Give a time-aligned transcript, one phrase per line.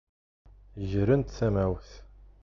[0.91, 1.89] Grent tamawt.